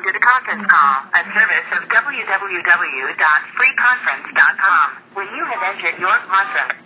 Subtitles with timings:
[0.08, 4.86] to the conference call, a service of www.freeconference.com.
[5.12, 6.80] When you have entered your conference,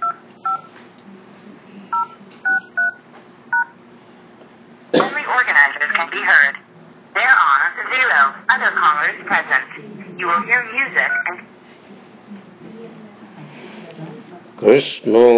[4.99, 6.59] only organizers can be heard.
[7.15, 7.63] There are
[7.95, 10.19] zero other callers present.
[10.19, 11.47] You will hear music and
[14.59, 15.31] Krishna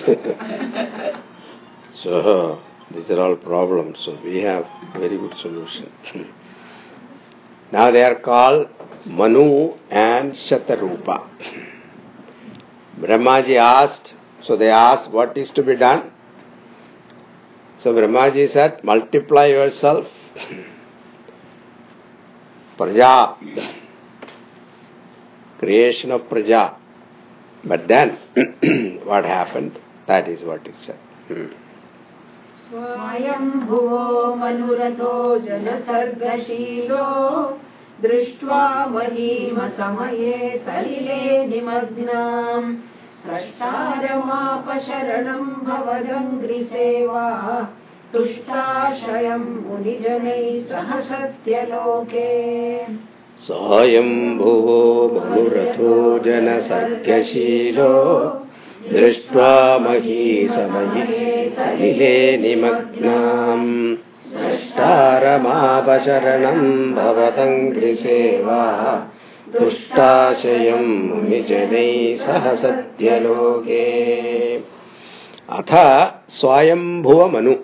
[2.03, 2.61] so,
[2.93, 3.99] these are all problems.
[4.05, 5.91] So, we have very good solution.
[7.73, 8.69] now they are called
[9.07, 11.29] Manu and Shatarupa.
[13.01, 16.13] Brahmaji asked, so they asked what is to be done.
[17.79, 20.07] So Brahmaji said, multiply yourself.
[22.79, 23.37] Praja
[25.59, 26.77] creation of Praja.
[27.67, 28.19] But then,
[29.05, 29.79] what happened?
[30.07, 30.99] That is what it said.
[31.29, 31.53] Hmm.
[32.65, 34.05] स्वयम्भुवो
[34.41, 35.15] मनुरथो
[35.47, 37.03] जनसर्गशीलो
[38.03, 38.61] दृष्ट्वा
[38.95, 42.71] महीमसमये सलिले निमग्नाम्
[43.19, 44.33] स्रष्टारमापशरणम्
[45.67, 47.29] भवदङ्घ्रिसेवा
[48.13, 52.31] तुष्टाश्रयम् मुनिजनैः सह सत्यलोके
[53.39, 57.93] स्वयम्भुवो मनुरथो जनसत्यशीलो
[58.93, 63.97] दृष्ट्वा महीसमये सलिले निमग्नाम्।
[64.33, 68.63] स्रष्टारमापशरणम् भवदङ्घ्रिसेवा
[69.59, 73.85] तुष्टाशयम् मुनिजनैः सह सत्यलोके।
[75.51, 77.55] अथ स्वयम्भुवमनु।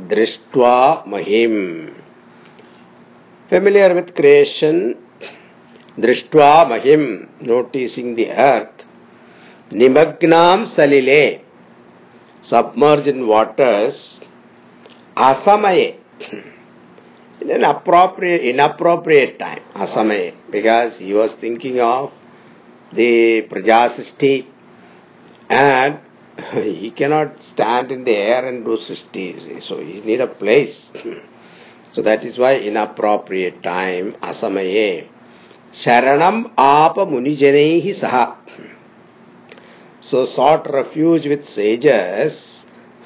[0.10, 0.78] दृष्ट्वा
[1.08, 1.58] महिम
[3.52, 4.96] familiar with creation
[6.00, 7.04] दृष्ट्वा महिम
[7.42, 8.86] noticing the earth
[9.72, 11.42] nimagnam salile
[12.42, 14.20] submerged in waters
[15.16, 15.96] asamaye
[17.42, 22.12] in an appropriate, inappropriate time, asamaye, because he was thinking of
[22.94, 24.46] the prajasishti
[25.50, 26.00] and
[26.54, 30.90] he cannot stand in the air and do sishti, so he need a place.
[31.94, 35.10] So that is why inappropriate time, asamaye,
[35.74, 38.38] sharanam apa munijanehi saha.
[40.00, 42.64] So sought refuge with sages,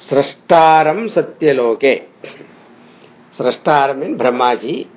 [0.08, 2.06] srashtaram satyaloke.
[3.36, 4.88] Srashtaram in Brahmaji.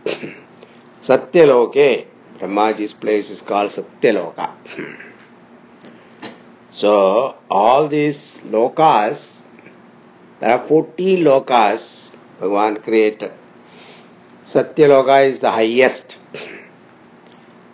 [1.04, 2.06] Satyaloke.
[2.40, 5.09] Brahmaji's place is called Satyaloka.
[6.72, 9.42] So, all these lokas,
[10.40, 13.32] there are 40 lokas Bhagavan created.
[14.46, 16.18] Satyaloka is the highest.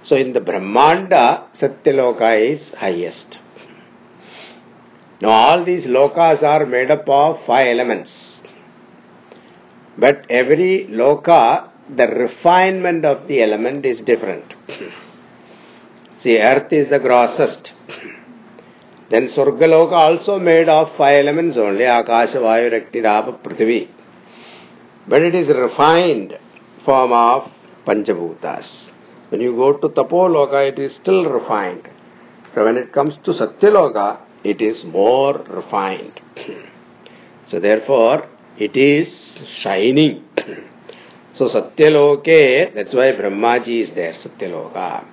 [0.03, 3.37] So, in the Brahmanda, Satyaloka is highest.
[5.21, 8.41] Now, all these lokas are made up of five elements.
[9.97, 14.53] But every loka, the refinement of the element is different.
[16.19, 17.71] See, earth is the grossest.
[19.09, 23.87] Then Swargaloka also made of five elements only, Akasha, Vayu, Rakti, Rapa, Prithvi.
[25.07, 26.37] But it is refined
[26.83, 27.51] form of
[27.85, 28.89] Panchabhutas.
[29.29, 31.87] When you go to Tapoloka, it is still refined.
[32.53, 36.19] So when it comes to Satyaloka, it is more refined.
[37.47, 40.23] so therefore, it is shining.
[41.35, 45.05] so Satyaloke, that's why Brahmaji is there, Satyaloka.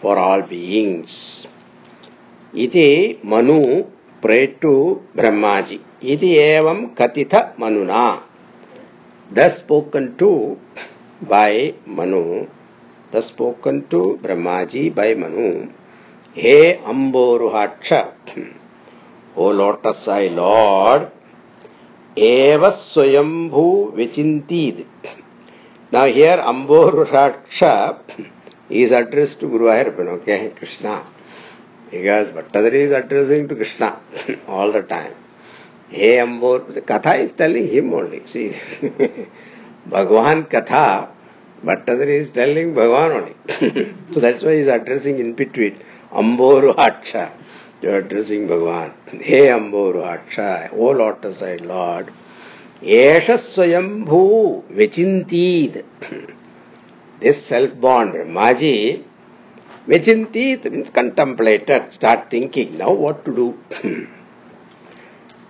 [0.00, 1.44] for all beings.
[2.54, 5.78] Iti Manu ప్రేట్టు బ్రహ్మాజీ.
[6.02, 8.20] ఇది ఏవం కథిత మనునా.
[9.32, 10.56] The spoken to
[11.22, 12.46] by Manu.
[13.14, 15.68] The spoken to Brahmaji by Manu.
[16.36, 17.92] Hey అంబోరుహాక్ష.
[19.38, 21.06] O lotus eye lord.
[22.18, 24.84] ఏవ స్వయంభూ విచింతీద్.
[25.94, 27.60] నా here అంబోరుహాక్ష
[28.72, 31.02] is address to Guruvayurappan okay Krishna
[31.90, 34.00] Because Bhattadari is addressing to Krishna
[34.48, 35.14] all the time.
[35.88, 38.26] Hey Ambor, the Katha is telling him only.
[38.26, 38.50] See,
[39.88, 41.08] Bhagavan Katha,
[41.64, 44.14] Bhattadari is telling Bhagavan only.
[44.14, 45.80] so that's why he is addressing in between.
[46.12, 47.32] Amboru Haksha.
[47.82, 49.22] You are addressing Bhagavan.
[49.22, 52.12] Hey Amboru Haksha, O lotus eyed Lord.
[52.82, 55.84] Esha Swayambhu Vichintid.
[57.20, 59.04] This self-born Brahmaji,
[59.88, 63.48] Vichintid means contemplated, start thinking now what to do.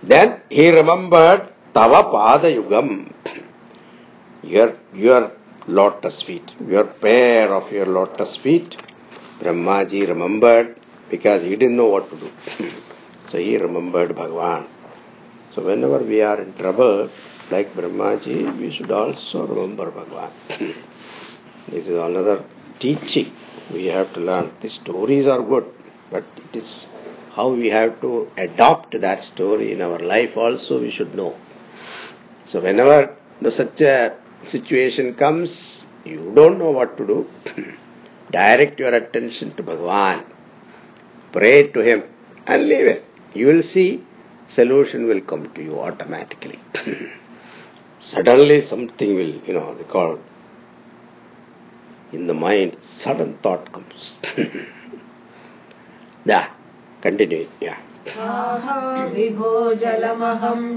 [0.03, 3.11] then he remembered Tava Pada Yugam.
[4.43, 5.31] Your, your
[5.67, 8.77] lotus feet, your pair of your lotus feet.
[9.41, 10.79] Brahmaji remembered
[11.09, 12.29] because he didn't know what to do.
[13.31, 14.67] so he remembered Bhagavan.
[15.53, 17.09] So whenever we are in trouble,
[17.51, 20.75] like Brahmaji, we should also remember Bhagavan.
[21.69, 22.45] this is another
[22.79, 23.33] teaching
[23.71, 24.51] we have to learn.
[24.61, 25.65] The stories are good,
[26.11, 26.85] but it is
[27.35, 31.35] how we have to adopt that story in our life also we should know.
[32.45, 37.27] So whenever the, such a situation comes, you don't know what to do.
[38.31, 40.25] Direct your attention to Bhagavan.
[41.31, 42.03] Pray to Him
[42.45, 43.05] and leave it.
[43.33, 44.03] You will see
[44.47, 46.59] solution will come to you automatically.
[47.99, 50.19] Suddenly something will, you know, they call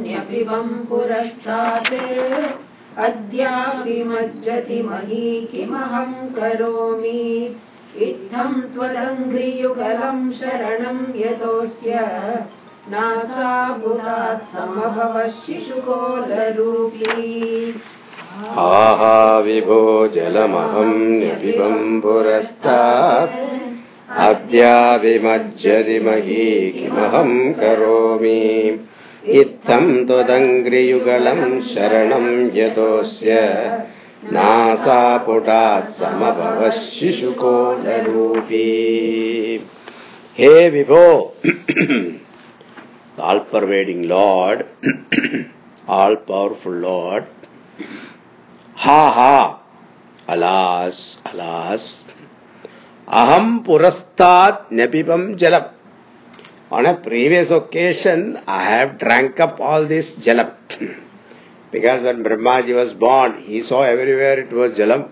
[0.02, 1.92] न्यपिबम् पुरस्तात्।
[2.98, 7.56] अद्यापि मज्जति मही किमहं करोमि?
[7.96, 11.90] इत्थं त्वदङ्घ्रियुगलम् शरणम् यतोऽस्य।
[12.88, 16.20] नासाबुधात् समभव शिशुकोलरूपी
[18.48, 23.60] आहा विभो जलमहं न्यपिबम् पुरस्तात्
[24.10, 28.80] अद्याविमज्जति मही किमहं करोमि।
[29.26, 33.36] इत्थं त्वदङ्घ्रियुगलम् शरणम् यतोऽस्य।
[34.32, 37.66] नासापुटात् समभवः शिशुकोलरूपी
[40.38, 41.36] हे विभो!
[43.20, 44.60] All-pervading Lord,
[45.90, 47.22] all-powerful Lord,
[48.84, 49.62] ha ha,
[50.26, 51.82] alas, alas,
[53.06, 55.72] aham purastat nepipam jalam.
[56.70, 60.54] On a previous occasion, I have drank up all this jalam.
[61.72, 65.10] because when Brahmaji was born, he saw everywhere it was jalam.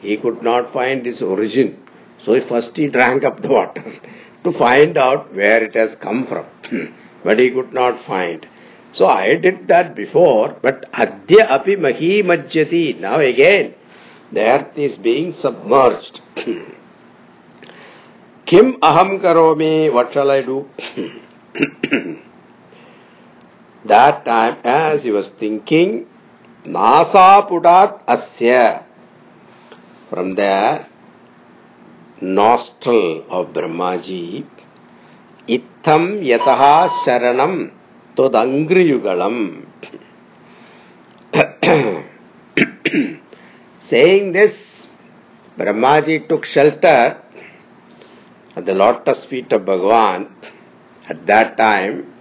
[0.00, 1.78] He could not find its origin.
[2.24, 3.84] So first he drank up the water
[4.44, 6.46] to find out where it has come from.
[7.24, 8.46] but he could not find.
[8.92, 12.98] So I did that before, but adya api mahi majjati.
[12.98, 13.74] Now again,
[14.32, 16.20] the earth is being submerged.
[18.46, 20.68] Kim aham karomi, what shall I do?
[23.84, 26.06] that time, as he was thinking,
[26.66, 28.82] nasa pudat asya,
[30.10, 30.84] from the
[32.20, 34.44] nostril of Brahmaji,
[35.48, 37.70] Itham yataha sharanam
[38.20, 39.64] todangriyugalam.
[43.88, 44.52] Saying this,
[45.56, 47.22] Brahmaji took shelter
[48.56, 50.28] at the lotus feet of Bhagavan.
[51.08, 52.12] At that time,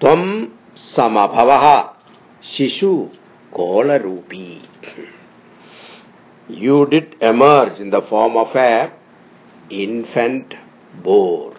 [0.00, 1.94] Tvam samabhavaha
[2.42, 3.10] shishu
[3.54, 4.60] kola rupi.
[6.48, 8.92] You did emerge in the form of a
[9.70, 10.54] infant
[11.02, 11.56] boar.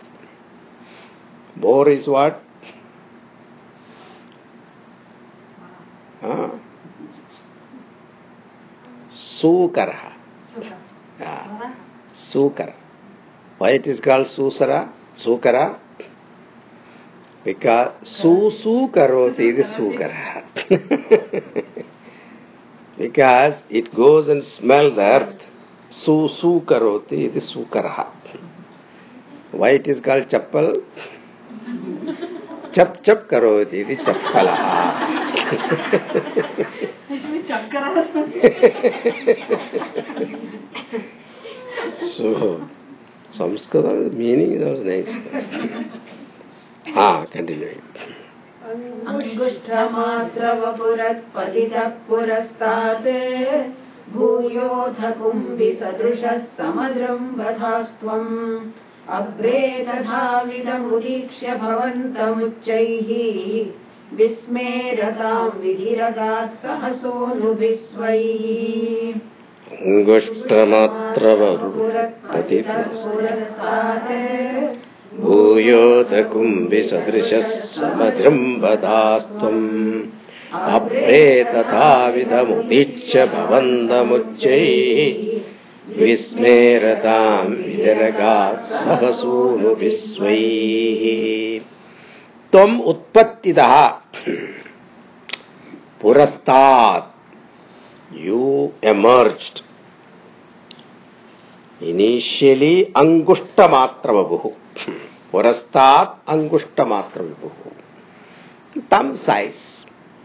[1.57, 2.42] Boar is what?
[9.15, 9.93] सूकर।
[12.15, 12.73] सूकर।
[13.61, 14.89] Why it is called सूसरा?
[15.17, 15.63] सूकर?
[17.45, 20.13] बिका सूसू करोति is सूकर।
[22.99, 25.45] Because it goes and smell the earth
[25.93, 28.11] सूसू करोति is सूकर।
[29.55, 30.81] Why it is called chappal?
[32.75, 35.12] चप चप करोति is chappal.
[42.17, 42.67] so,
[43.33, 45.09] Samskrita meaning was nice.
[46.95, 47.81] ah, continuing.
[49.11, 53.09] अङ्गुष्ठमात्रवपुरत्पतितः पुरस्तात्
[54.13, 54.99] भूयोऽथ
[59.17, 63.09] अग्रे तथाविधमुदीक्ष्य भवन्तमुच्चैः
[69.91, 71.25] ङ्गुष्ट्रमात्र
[75.21, 76.27] भूयोतकुम्भिसदृशः
[77.73, 79.65] समजृम्बदास्तुम्
[80.75, 84.99] अभ्रे तथाविधमुदीक्ष्य भवन्दमुच्चैः
[85.99, 90.41] विस्मेरताम् विजरगात् सहसोनु विश्वै
[96.01, 97.09] पुरस्तात्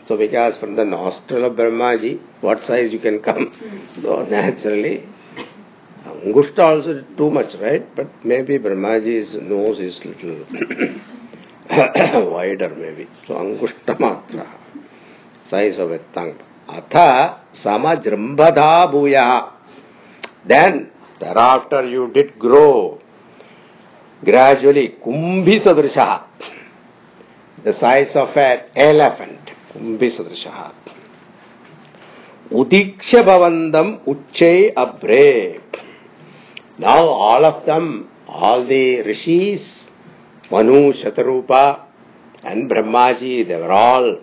[0.08, 3.52] so because from the nostril of brahmaji what size you can come
[4.02, 5.02] so naturally
[6.06, 11.16] angushta also too much right but maybe brahmaji's nose is little
[12.32, 14.46] wider maybe so angushta matra
[15.46, 19.52] size of a tongue atha samajrambadha bhuya
[20.46, 23.00] then Thereafter you did grow
[24.24, 24.96] gradually.
[25.04, 26.22] Kumbhi.
[27.64, 29.50] The size of an elephant.
[29.72, 30.72] Kumbhi sadrisha.
[32.50, 34.00] Udiksha bhavandam.
[36.78, 39.84] Now all of them, all the rishis,
[40.50, 41.80] Manu, Shatarupa
[42.42, 44.20] and Brahmaji, they were all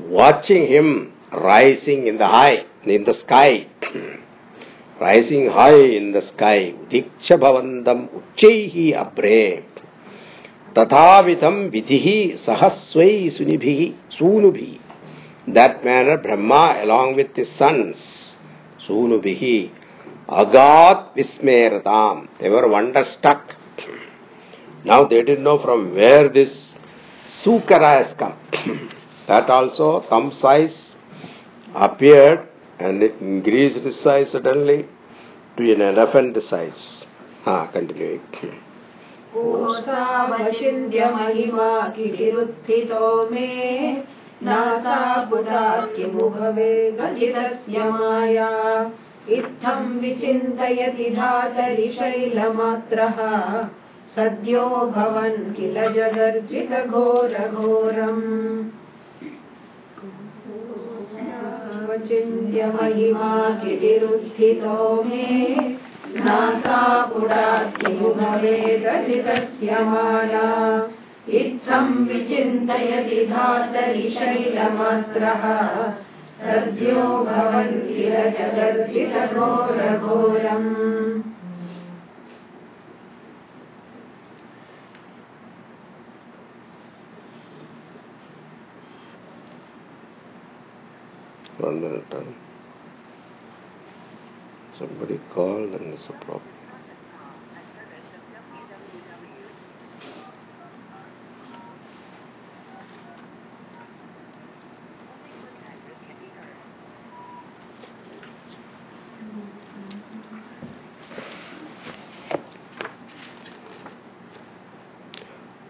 [0.00, 3.66] watching him rising in the high, in the sky.
[5.00, 6.72] rising high in the sky.
[6.72, 9.64] Udiksha bhavandam uchaihi abre.
[10.74, 14.80] Tathavitam vidhihi sahasvai sunibhihi sunubhi.
[15.48, 18.34] That manner Brahma along with his sons,
[18.86, 19.70] sunubhihi,
[20.28, 22.28] agat vismeratam.
[22.38, 23.56] They were wonderstruck.
[24.84, 26.74] Now they didn't know from where this
[27.42, 28.36] sukara has come.
[29.26, 30.94] that also thumb size
[31.74, 34.86] appeared and it increased its size suddenly
[35.56, 37.04] to an elephant size.
[37.44, 38.20] Ah, continuing.
[47.76, 48.50] माया
[49.36, 53.18] इत्थम् विचिन्तयति धातरि शैलमात्रः
[54.18, 58.70] सद्यो भवन् किल जगर्जितघोरघोरम्?
[62.06, 65.56] चिन्त्यमयिवारुत्थितो मे
[66.16, 70.88] नासापुडात् भवेद चिकस्य माया
[71.28, 75.92] इत्थम् विचिन्तयति धातरि शैलमात्रः।
[76.42, 81.07] सद्यो भवन् किल जगर्जितघोरघोरम्?
[91.68, 92.04] One minute.
[92.10, 92.22] huh?
[94.78, 96.54] Somebody called and it's a problem.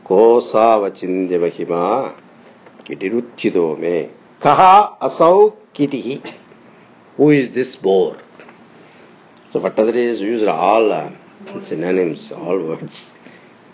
[0.06, 1.82] कोसावचिन्य महिमा
[2.86, 4.72] किटिरुत्थितो मे कहा
[5.06, 5.34] असौ
[5.76, 6.16] kitihi
[7.16, 8.16] who is this boar
[9.52, 11.10] so Bhattacharya has used all uh,
[11.68, 12.98] synonyms all words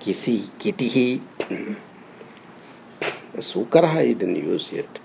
[0.04, 1.06] kisi kitihi
[3.50, 5.00] sukaraha he didn't use yet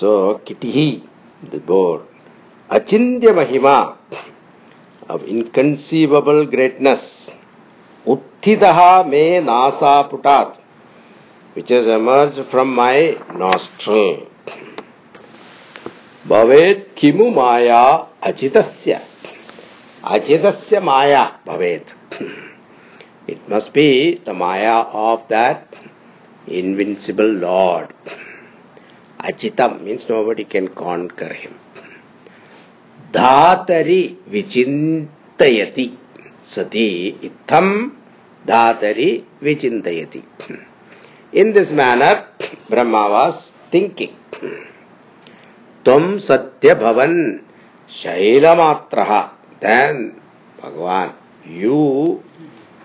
[0.00, 0.12] so
[0.50, 0.86] kitihi
[1.54, 1.96] the boar
[2.78, 3.76] achindya mahima
[5.08, 7.04] of inconceivable greatness
[8.14, 10.57] utthidaha me nasa putat
[11.58, 14.28] which has emerged from my nostril.
[16.32, 17.82] Bhavet kimu maya
[18.28, 18.98] ajitasya.
[20.04, 21.86] Ajitasya maya bhavet.
[23.26, 25.74] It must be the maya of that
[26.46, 27.92] invincible Lord.
[29.18, 31.58] Ajitam means nobody can conquer him.
[33.12, 35.88] Dhatari vichintayati.
[36.44, 36.88] Sati
[37.28, 37.96] itham
[38.46, 40.67] dhatari vichintayati.
[41.32, 42.14] In this manner
[42.70, 44.48] Brahma was thinking
[45.86, 47.14] तुम सत्य भवन
[47.90, 49.02] शैलमात्र
[50.62, 51.12] Bhagavan
[51.60, 51.80] you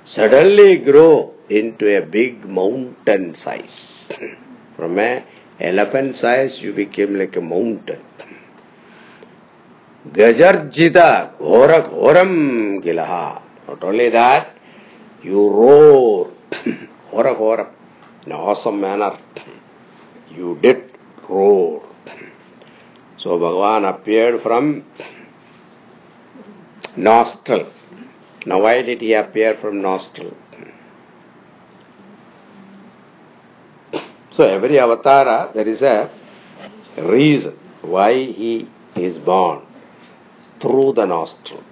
[0.08, 1.10] suddenly grow
[1.52, 3.80] in to a big mountain size
[4.76, 5.12] from a
[5.70, 8.02] elephant size you became like a mountain
[10.06, 12.34] गजर्जित घोर घोरम
[12.84, 13.24] गिलहा
[13.70, 16.72] not only that you roar
[17.12, 17.72] घोर घोरम
[18.26, 19.20] In awesome manner.
[20.30, 20.92] You did
[21.28, 21.84] roar.
[23.18, 24.86] So Bhagavan appeared from
[26.96, 27.72] nostril.
[28.46, 30.36] Now why did he appear from nostril?
[34.36, 36.10] So every avatara, there is a
[36.98, 39.66] reason why he is born
[40.62, 41.64] through the nostril.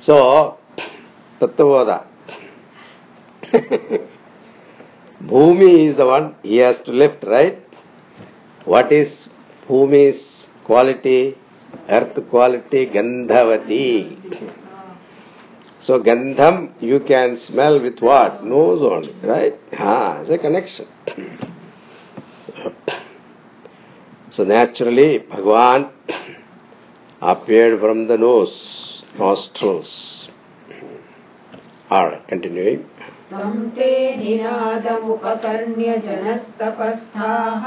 [0.00, 0.58] So,
[1.40, 2.06] Tattavada.
[5.22, 7.58] Bhumi is the one he has to lift, right?
[8.64, 9.12] What is
[9.68, 10.22] Bhumi's
[10.64, 11.36] quality?
[11.88, 14.56] Earth quality, Gandhavati.
[15.80, 18.44] So Gandham you can smell with what?
[18.44, 19.54] Nose only, right?
[19.78, 20.86] Ah, it's a connection.
[24.30, 25.90] So naturally, Bhagavan
[27.20, 30.28] appeared from the nose, nostrils.
[31.90, 32.84] Alright, continuing.
[34.20, 37.64] निनादमुपकर्ण्य जनस्तपस्थाः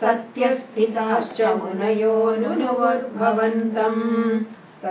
[0.00, 4.02] सत्यस्थिताश्च मुनयो नुनुवद्भवन्तम्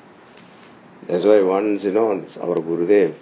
[1.08, 3.16] That's why once, you know, our Gurudev,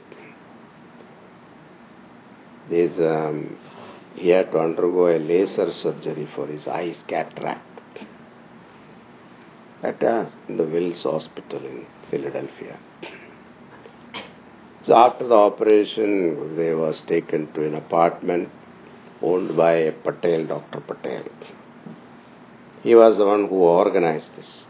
[2.67, 3.58] there's, um,
[4.15, 7.62] he had to undergo a laser surgery for his eyes cataract
[9.84, 12.80] at uh, the Wills Hospital in Philadelphia.
[14.88, 18.50] So after the operation, Gurudev was taken to an apartment
[19.21, 20.82] owned by Patel, Dr.
[20.82, 21.26] Patel.
[22.82, 24.63] He was the one who organized this.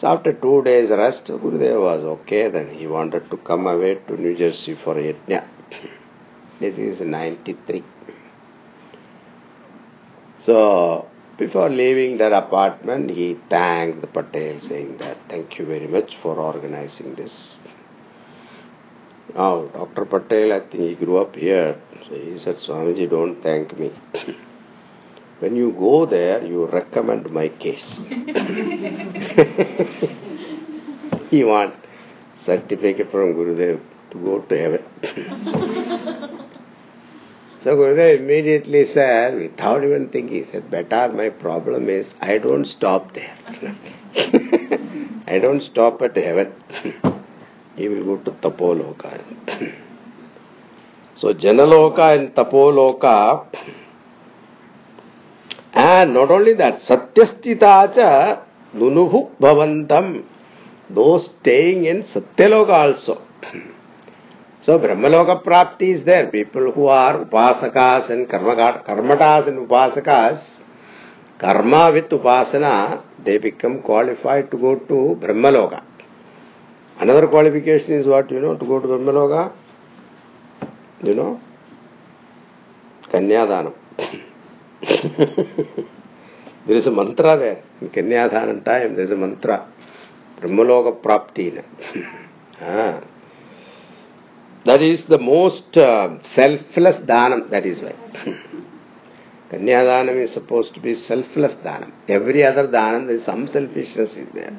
[0.00, 2.48] So after two days rest, Gurudev was okay.
[2.50, 5.46] Then he wanted to come away to New Jersey for yajna.
[6.60, 7.84] This is 93.
[10.44, 16.16] So before leaving that apartment, he thanked the Patel saying that, thank you very much
[16.22, 17.56] for organizing this.
[19.34, 20.04] Now, Dr.
[20.04, 21.80] Patel, I think he grew up here.
[22.08, 23.92] So he said, Swamiji, don't thank me.
[25.44, 27.84] When you go there, you recommend my case.
[31.30, 31.74] he want
[32.46, 33.78] certificate from Gurudev
[34.12, 34.82] to go to heaven.
[37.62, 42.64] so Gurudev immediately said, without even thinking, he said, better my problem is I don't
[42.64, 43.36] stop there.
[45.26, 46.54] I don't stop at heaven.
[47.76, 49.20] he will go to Tapoloka.
[51.18, 53.44] so Janaloka and Tapoloka
[55.74, 58.42] and not only that, Satyastitacha
[58.74, 60.24] Nunuhu Bhavantam,
[60.90, 63.22] those staying in Satyaloka also.
[64.62, 66.28] So Brahmaloka Prapti is there.
[66.30, 70.42] People who are Upasakas and Karmatas and Upasakas,
[71.38, 75.82] Karma with Upasana, they become qualified to go to Brahmaloka.
[76.98, 79.52] Another qualification is what, you know, to go to Brahmaloka?
[81.02, 81.40] You know?
[83.12, 83.74] Kanyadanam.
[86.66, 87.62] There is a mantra there.
[87.80, 89.68] In Kanyadhanan time, there is a mantra.
[90.40, 91.62] Brahmaloka Prapti.
[92.60, 93.00] ah.
[94.64, 97.94] That is the most uh, selfless dhanam, that is why.
[99.50, 101.92] Kanyadanam is supposed to be selfless dhanam.
[102.08, 104.58] Every other dhanam, there is some selfishness is there.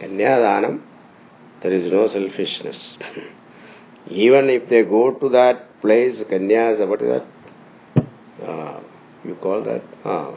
[0.00, 0.82] Kanyadanam,
[1.62, 2.96] there is no selfishness.
[4.08, 7.22] Even if they go to that place, Kanyas, what is
[7.96, 8.04] that?
[8.44, 8.80] Uh,
[9.24, 10.34] you call that ah,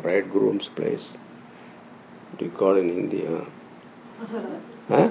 [0.00, 1.06] bridegroom's place.
[2.38, 3.26] Do you call in Hindi?
[3.26, 3.46] Ah?
[4.88, 5.06] हाँ?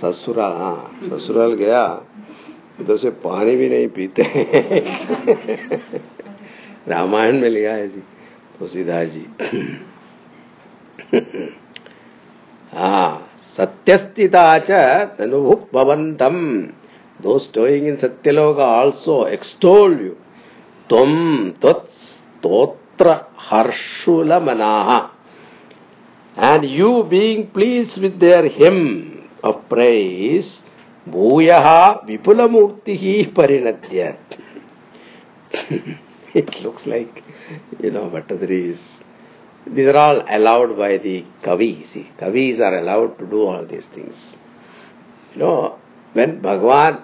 [0.00, 1.82] ससुराल हाँ ससुराल गया
[2.80, 4.22] उधर से पानी भी नहीं पीते
[6.90, 8.00] रामायण में लिखा है जी
[8.58, 9.24] तुलसीदास जी
[12.74, 13.10] हाँ
[13.56, 14.70] सत्यस्थिता च
[15.18, 16.38] तनुभुक् भवन्तम
[17.22, 20.16] those stowing in Satyaloka also extol
[20.90, 25.10] stotra harshula manaha.
[26.36, 30.60] And you being pleased with their hymn of praise,
[31.08, 34.18] bhuyaha vipulamurtihi parinatyat.
[36.34, 37.24] it looks like,
[37.80, 38.80] you know, Bhattadri is
[39.66, 41.92] These are all allowed by the kavis.
[41.92, 44.14] See, kavis are allowed to do all these things.
[45.34, 45.78] You know,
[46.12, 47.02] when Bhagwan,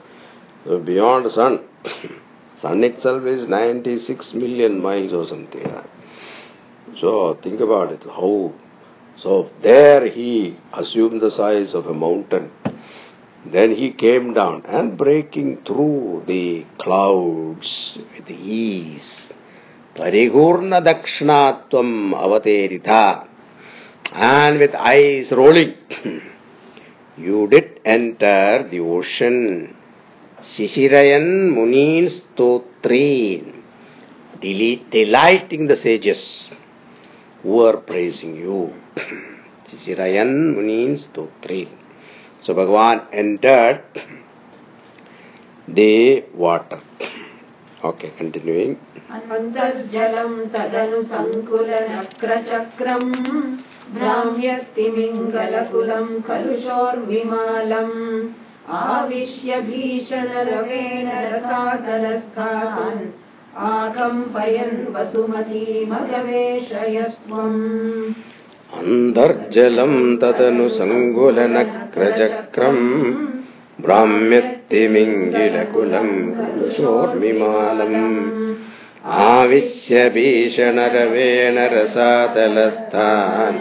[0.66, 1.60] so beyond sun.
[2.64, 5.64] Sun itself is 96 million miles or something.
[7.00, 8.04] So think about it.
[8.04, 8.52] How?
[9.22, 12.52] So there he assumed the size of a mountain.
[13.46, 19.28] Then he came down and breaking through the clouds with ease.
[19.96, 23.28] Parigurna Dakshnatvam Avaterita.
[24.12, 25.76] And with eyes rolling,
[27.18, 29.76] you did enter the ocean.
[30.42, 33.56] Shishirayan Munin Stotrin.
[34.42, 36.50] Delighting the sages
[37.42, 38.74] who are praising you.
[39.70, 41.89] Shishirayan Munin Stotrin.
[42.43, 43.83] So Bhagavan entered
[45.69, 46.81] the water.
[47.83, 48.79] Okay, continuing.
[49.15, 53.11] अन्तर्जलम् तदनु सङ्कुलनक्रचक्रम्
[53.97, 57.99] भ्राम्यतिमिङ्गलकुलम् कलुषोर्विमालम्
[58.83, 63.03] आविश्य भीषणरवेण रसातलस्थान्
[63.73, 67.61] आकम्पयन् वसुमतीमगवेशयस्त्वम्
[68.79, 70.67] अन्तर्जलम् तदनु
[71.89, 72.85] सङ्कुलनक्रचक्रम्
[73.85, 77.99] भ्राम्यत्तिमिङ्गिलकुलम् कुलुषोर्मिमालम्
[79.27, 83.61] आविश्य भीषणरवेण रसातलस्थान्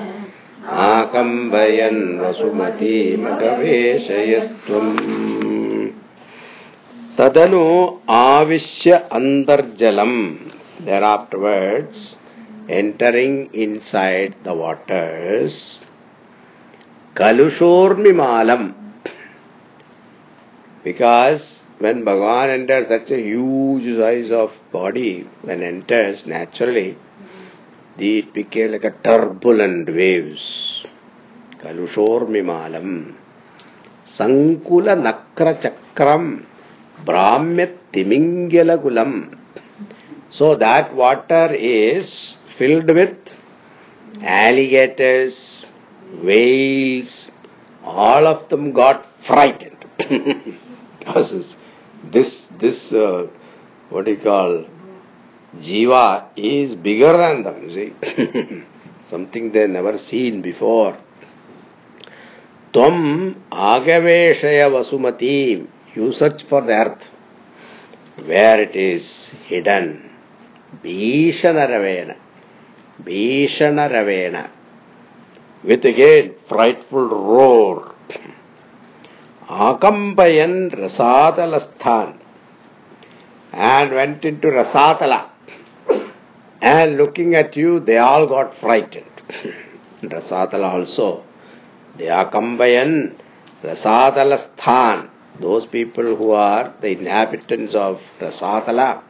[0.87, 4.95] आकम्बयन् वसुमतीमगवेशयस्त्वम्
[7.19, 7.65] तदनु
[8.21, 10.17] आविश्य अन्तर्जलम्
[10.85, 12.15] there afterwards
[12.69, 15.77] entering inside the waters
[17.18, 18.74] kalushormimalam
[20.84, 26.96] because when Bhagavan enters such a huge size of body, when enters naturally,
[27.98, 30.84] it became like a turbulent waves.
[31.62, 33.14] Kalushor mimalam.
[34.16, 36.44] Sankula nakra chakram.
[37.04, 39.38] Brahmyat timingalagulam.
[40.30, 43.16] So that water is filled with
[44.22, 45.57] alligators,
[46.22, 47.30] whales,
[47.84, 49.84] all of them got frightened.
[50.98, 51.56] because
[52.12, 53.26] this, this, uh,
[53.90, 54.64] what do you call,
[55.56, 58.64] jiva is bigger than them, see.
[59.10, 60.98] Something they never seen before.
[62.72, 65.66] Tvam agaveshaya vasumati.
[65.94, 67.02] You search for the earth.
[68.24, 69.04] Where it is
[69.46, 70.10] hidden.
[70.84, 72.16] Bhishanaravena.
[73.02, 74.50] Bhishanaravena.
[75.64, 77.94] With again frightful roar.
[79.48, 82.18] Akampayan Rasatalasthan.
[83.52, 85.30] And went into Rasatala.
[86.60, 89.06] And looking at you, they all got frightened.
[90.02, 91.24] Rasatala also.
[91.96, 93.16] They are Kambayan,
[93.64, 95.08] Rasatala
[95.40, 99.02] Those people who are the inhabitants of Rasatala.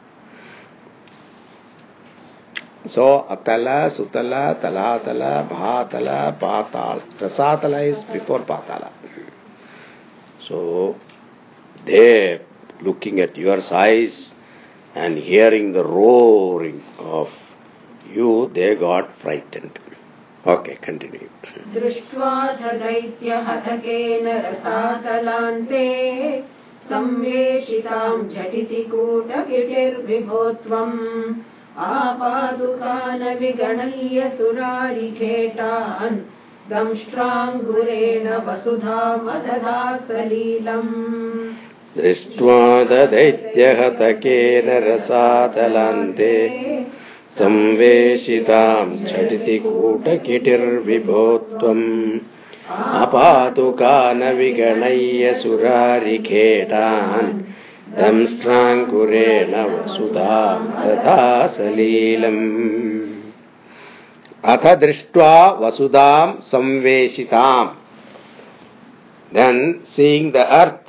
[2.86, 7.02] So, Atala, Sutala, Talatala, Bhatala, Patal.
[7.18, 8.92] Rasatala is before Patala.
[10.46, 10.96] So,
[11.86, 12.42] they
[12.82, 14.32] looking at your size
[14.94, 17.28] and hearing the roaring of
[18.12, 19.78] you, they got frightened.
[20.46, 21.30] Okay, continue.
[21.74, 25.86] दृष्ट्वा च दैत्यहतकेन रसातलान्ते
[26.88, 30.98] संवेशिताम् झटिति कूटकिटिर्विभो त्वम्
[33.41, 36.17] विगणय्य सुरारिखेटान्
[36.71, 40.91] दंष्ट्राङ्गुरेण वसुधामदधा सलीलम्
[41.97, 42.57] दृष्ट्वा
[42.89, 46.33] ददैत्यहतकेन रसातलान्ते
[47.39, 51.87] संवेशिताम् झटिति कूटकिटिर्विभो त्वम्
[53.03, 54.03] अपातुकानविगणय्य
[55.43, 57.31] सुरारिखेटान्
[57.98, 62.42] दंष्ट्राङ्कुरेण वसुधाम् तथा सलीलम्
[64.52, 67.72] अथ दृष्ट्वा वसुधाम् संवेशिताम्
[69.34, 70.84] then seeing the earth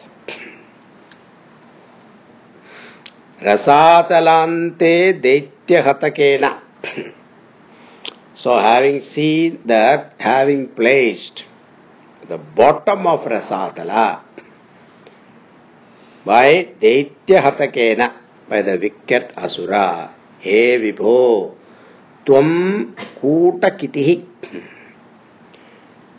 [3.41, 6.61] Rasatalante Daityahatakena.
[8.35, 11.43] So having seen that, having placed
[12.29, 14.21] the bottom of Rasatala
[16.24, 18.12] by Daityahatakena,
[18.48, 21.54] by the wicked Asura, He Vibho,
[22.26, 24.26] Tvam Kutakitihi.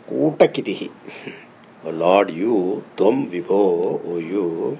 [0.08, 0.90] Kutakitihi.
[1.84, 4.78] O Lord, you, Tvam Vibho, O you,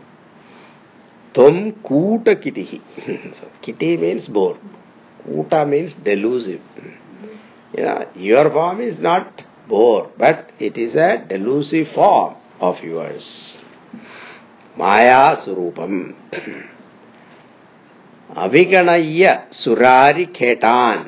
[1.35, 2.81] Tvam Kuta Kitihi.
[3.35, 4.59] so, Kiti means boar.
[5.27, 6.61] Kuta means delusive.
[7.77, 13.57] You know, your form is not boar, but it is a delusive form of yours.
[14.77, 15.99] மாயாசுரூபம்
[18.31, 19.23] அவிகணைய
[19.61, 21.03] சுராரி கேட்டான்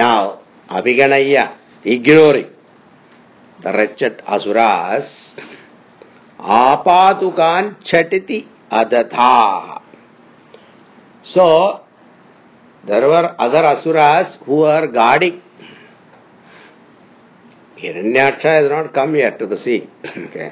[0.00, 0.30] now
[0.68, 1.34] அவிகணைய
[1.84, 2.52] ignoring
[3.58, 5.12] த wretched asuras
[6.62, 8.40] ஆபாதுகான் சட்டிதி
[8.80, 9.34] அததா
[11.24, 11.46] so
[12.84, 15.34] there were other asuras who are guarding
[17.76, 19.80] hiranyaksha has not come yet to the sea
[20.24, 20.48] okay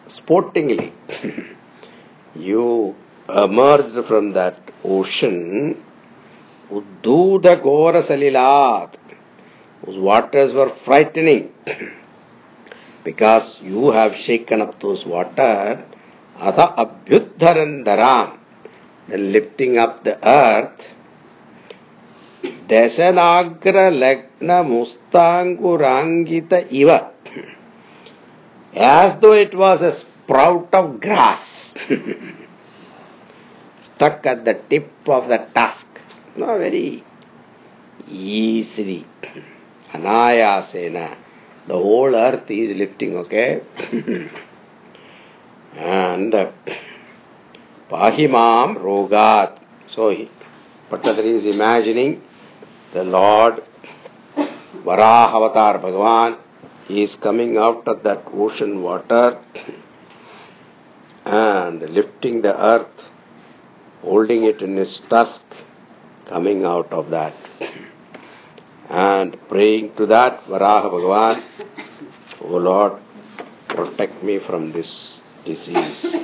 [0.09, 0.92] sportingly,
[2.35, 2.95] you
[3.28, 5.82] emerged from that ocean,
[6.70, 8.95] Udduda Gora Salilat,
[9.85, 11.51] whose waters were frightening,
[13.05, 15.85] because you have shaken up those water,
[16.39, 18.39] Atha Abhyuddharandaram,
[19.09, 20.80] then lifting up the earth,
[22.68, 27.11] Dasanagra Lagna Mustangurangita Iva,
[28.74, 31.64] as though it was a sprout of grass
[33.97, 35.87] stuck at the tip of the tusk.
[36.37, 37.05] No, very
[38.09, 39.07] easily.
[39.93, 41.16] Anayasena.
[41.66, 43.62] The whole earth is lifting, okay?
[45.77, 46.51] and uh,
[47.91, 49.61] Pahimam Rogat.
[49.95, 50.31] So, he,
[50.93, 52.22] is imagining
[52.93, 53.62] the Lord
[54.85, 56.39] Varahavatar Bhagavan
[56.87, 59.41] he is coming out of that ocean water
[61.25, 63.01] and lifting the earth,
[64.03, 65.43] holding it in his tusk,
[66.29, 67.35] coming out of that.
[68.89, 71.45] And praying to that Varaha Bhagavan,
[72.43, 73.01] O Lord,
[73.68, 76.14] protect me from this disease.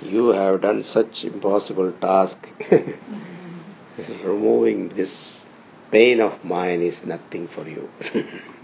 [0.00, 2.38] You have done such impossible task.
[4.24, 5.12] Removing this
[5.90, 7.88] pain of mine is nothing for you.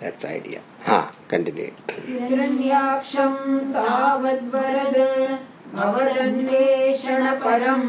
[0.00, 0.62] That's the idea.
[0.84, 1.72] Ha, continue.
[2.08, 3.38] हिरण्याक्षम्
[3.74, 4.96] तावद्वरद
[5.74, 7.88] भवदन्वेषणपरम्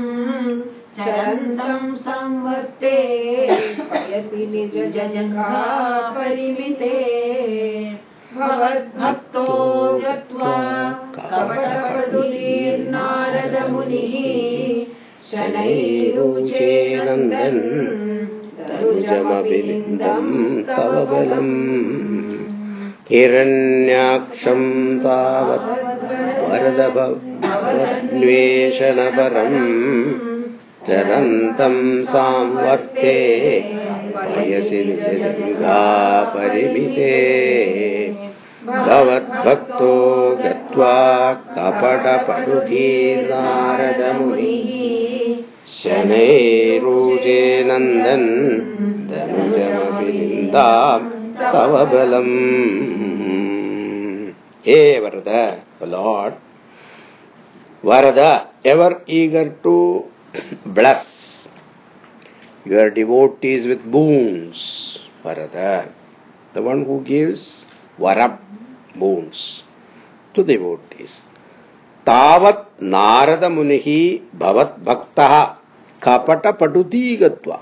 [0.98, 2.98] चरन्तम् संवर्ते
[3.92, 6.96] पयसि निज जजङ्घापरिमिते
[8.36, 9.46] भवद्भक्तो
[17.06, 17.62] नन्दन्
[18.70, 20.34] तनुजमभिलिन्दम्
[20.68, 21.54] तव बलम्
[23.12, 24.68] हिरण्याक्षम्
[25.04, 25.70] तावत्
[26.50, 27.30] वरदभेषणपरम्
[30.88, 31.82] चरन्तम्
[32.12, 33.16] सांवर्ते वर्ते
[34.16, 34.82] पयसि
[35.40, 37.14] विपरिमिते
[38.68, 39.94] भवद्भक्तो
[40.44, 40.98] गत्वा
[41.56, 42.90] कपटपटुधी
[43.30, 44.58] नारदमुनि
[45.78, 48.30] शनैरुजे नन्दन्
[49.12, 51.19] धनुजमपि निन्दाम्
[51.56, 52.36] தவபலம்
[54.70, 55.32] ஹே வரத
[55.94, 56.38] லார்ட்
[57.84, 58.32] வரதா
[58.74, 59.76] ever eager to
[60.78, 61.16] bless
[62.72, 64.66] your devotees with boons
[65.28, 65.72] வரதா
[66.54, 67.42] the one who gives
[68.00, 68.40] varab
[68.96, 69.64] boons
[70.36, 71.22] to devotees.
[72.08, 75.42] Tavat Narada munhi Bhavat Bhaktaha
[76.02, 77.58] Kapata Padudigatva.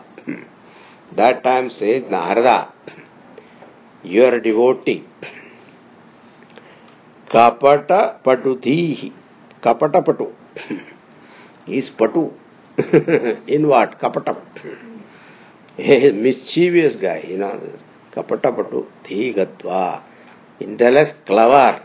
[1.15, 2.71] That time said Narada,
[4.03, 5.03] your devotee
[7.29, 9.11] kapata patutihi
[9.61, 10.31] kapata patu.
[11.67, 12.31] Is patu.
[13.47, 13.99] In what?
[13.99, 14.35] Kapata
[15.77, 17.59] a mischievous guy you know.
[18.13, 20.01] Kapata patu thi gatva
[20.59, 21.83] intellect clever.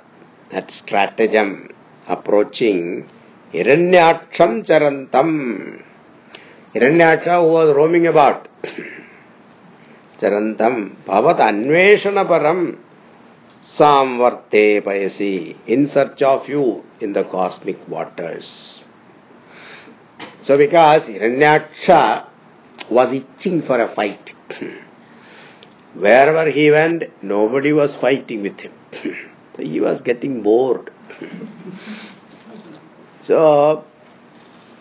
[0.51, 1.71] That stratagem
[2.07, 3.09] approaching
[3.53, 5.83] Hiranyaksham Charantam.
[6.75, 8.49] Hiranyaksha who was roaming about.
[10.23, 12.79] Bhavat Anveshana Param
[13.77, 18.81] Samvarte Payasi in search of you in the cosmic waters.
[20.43, 22.27] So because Hiranyaksha
[22.91, 24.33] was itching for a fight.
[25.95, 28.73] Wherever he went, nobody was fighting with him.
[29.59, 30.91] he was getting bored.
[33.23, 33.85] so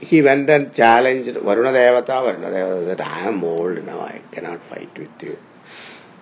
[0.01, 2.07] he went and challenged Varuna Devata.
[2.07, 5.37] Varuna Devata said, I am old now, I cannot fight with you.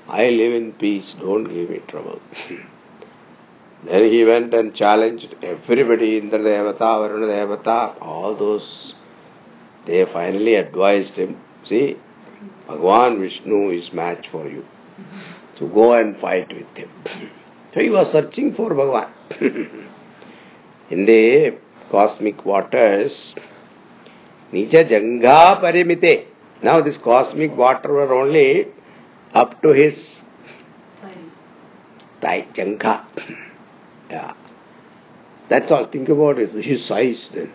[0.07, 2.21] I live in peace, don't give me trouble.
[3.86, 8.93] then he went and challenged everybody, Indra Devata, Varuna Devata, all those.
[9.86, 11.97] They finally advised him, see,
[12.67, 14.65] Bhagwan Vishnu is match for you.
[15.57, 16.91] So go and fight with him.
[17.71, 19.13] So he was searching for Bhagwan.
[20.89, 21.59] In the
[21.91, 23.36] cosmic waters,
[24.54, 26.26] Nija Jangha Parimite.
[26.64, 28.68] Now this cosmic water were only
[29.34, 30.20] up to his
[32.22, 33.06] thigh, Jangha.
[34.10, 34.34] Yeah.
[35.50, 35.86] That's all.
[35.88, 36.52] Think about it.
[36.64, 37.52] His size then.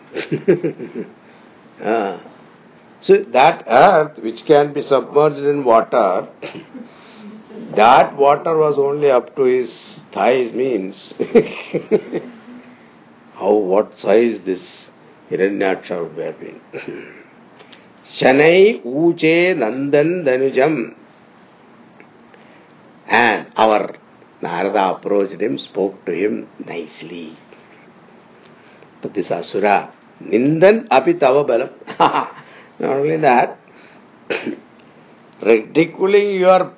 [1.83, 2.19] ah.
[2.99, 6.27] So that earth which can be submerged in water,
[7.75, 11.13] that water was only up to his thighs means
[13.35, 14.89] how what size this
[18.13, 20.93] Shanai Uche Nandan Danujam
[23.07, 23.95] And our
[24.41, 27.37] Narada approached him, spoke to him nicely.
[29.01, 31.71] But this Asura, Nindan api tava balam.
[32.79, 33.57] Not only that,
[35.41, 36.73] ridiculing your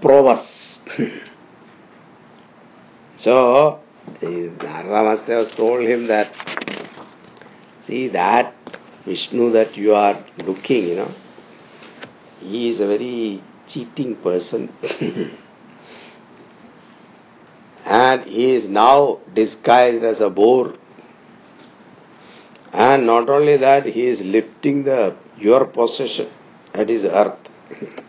[0.00, 0.78] prowess.
[3.18, 3.80] so,
[4.22, 6.32] Narada Master has told him that,
[7.86, 8.54] see that
[9.04, 11.14] Vishnu that you are looking, you know,
[12.40, 14.72] he is a very cheating person.
[17.84, 20.74] and he is now disguised as a boar.
[22.72, 26.28] And not only that, he is lifting the your possession,
[26.72, 27.38] that is earth.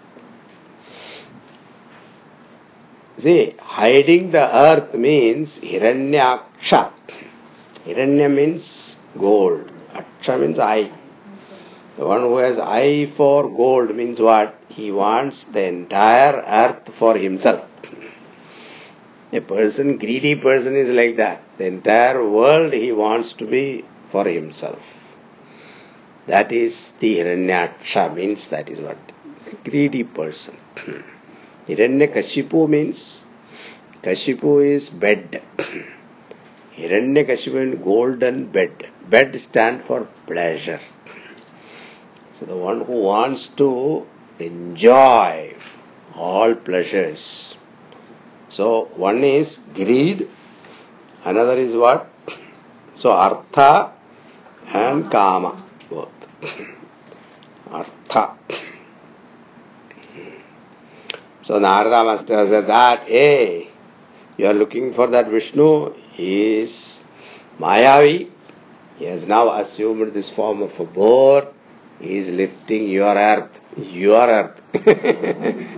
[3.22, 6.92] See, hiding the earth means Hiranyaksha.
[7.86, 9.72] Hiranya means gold.
[9.93, 10.91] Aksha means eye.
[11.97, 14.55] The one who has eye for gold means what?
[14.70, 17.66] He wants the entire earth for himself.
[19.34, 21.43] A person, greedy person is like that.
[21.58, 24.80] The entire world he wants to be for himself.
[26.28, 28.97] That is the Hiranyaksha means that is what?
[29.64, 30.58] Greedy person.
[31.68, 33.22] Hiranyakashipu means
[34.03, 35.41] Kashipu is bed.
[36.78, 38.88] Hiranyakashipu golden bed.
[39.10, 40.80] Bed stand for pleasure.
[42.40, 44.06] So the one who wants to
[44.40, 45.56] enjoy
[46.16, 47.56] all pleasures.
[48.50, 50.28] So one is greed,
[51.26, 52.10] another is what?
[52.96, 53.94] So artha
[54.68, 56.10] and kama both.
[57.70, 58.38] Artha.
[61.42, 63.70] So Narada Master said that, hey,
[64.38, 67.01] you are looking for that Vishnu, he is
[67.59, 68.31] Mayavi.
[68.99, 71.53] He has now assumed this form of a boar.
[72.01, 73.51] He is lifting your earth.
[73.77, 74.61] Your earth.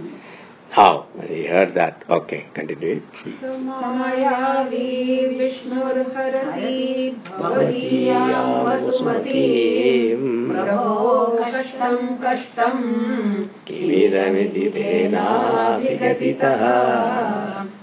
[0.77, 3.03] now, when he heard that, okay, continue.
[3.43, 4.89] समयावी
[5.39, 10.17] विष्णुर्हरति भवदीयां वसुमतीं
[10.51, 12.81] प्रभो कष्टं कष्टं
[13.69, 16.65] किमिदमिति तेनाभिगतितः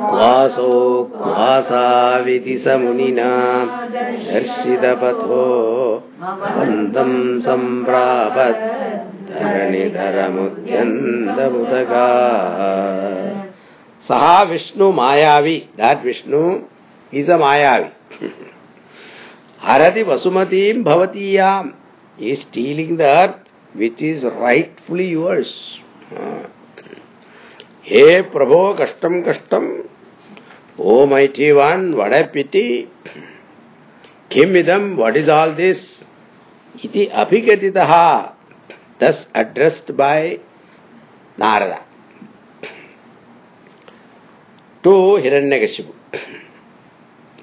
[0.00, 0.72] क्वासो
[1.14, 3.30] क्वासाविति स मुनिना
[3.94, 5.40] दर्शितपथो
[6.20, 7.10] भवन्तं
[7.48, 8.62] सम्प्रापत्
[9.30, 12.06] धरणिधरमुद्यन्तमुदगा
[14.08, 15.76] Saha Vishnu Mayavi.
[15.76, 16.68] That Vishnu
[17.10, 17.92] is a Mayavi.
[19.60, 21.74] Harati Vasumatim Bhavatiyam.
[22.16, 23.40] He is stealing the earth
[23.74, 25.80] which is rightfully yours.
[27.82, 29.88] Hey Prabhu Kashtam Kashtam.
[30.83, 32.89] O mighty one, what a pity.
[34.29, 36.01] Kim idam, what is all this?
[36.81, 38.33] Iti abhigatitaha.
[38.99, 40.39] Thus addressed by
[41.37, 41.83] Narada.
[44.83, 45.93] to Hiranyakashipu.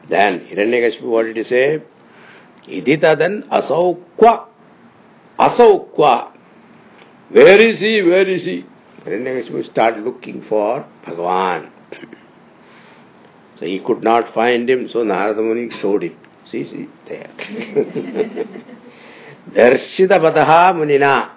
[0.08, 1.82] Then Hiranyakashipu, what did he say?
[2.66, 4.46] Iditadan asaukwa.
[5.38, 6.32] Asaukwa.
[7.30, 8.02] Where is he?
[8.02, 8.64] Where is he?
[9.04, 11.77] Hiranyakashipu start looking for Bhagavan.
[13.58, 16.16] So he could not find him, so Narada Muni showed him.
[16.50, 17.28] See, see, there.
[19.50, 21.30] Darshita Pataha Munina.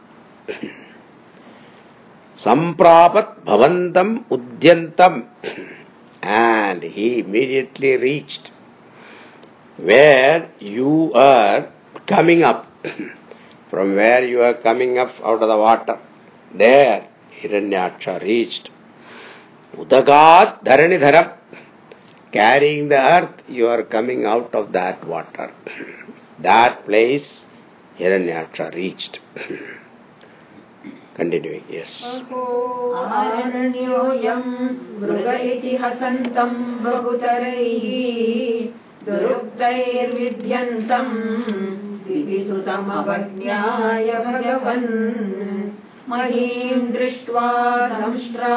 [2.38, 5.28] Samprapat Bhavantam Udyantam.
[6.22, 8.52] And he immediately reached
[9.78, 11.72] where you are
[12.08, 12.68] coming up.
[13.72, 16.00] From where you are coming up out of the water.
[16.54, 17.08] There
[17.42, 18.70] Hiranyaksha reached.
[19.76, 21.41] Udagat Dharanidharam
[22.32, 25.52] carrying the earth, you are coming out of that water.
[26.40, 27.42] that place
[28.00, 29.20] Hiranyaksha reached.
[31.16, 32.04] Continuing, yes.
[44.36, 45.61] भगवन्
[46.10, 47.48] महीम् दृष्ट्वा
[47.88, 48.56] संष्ट्रा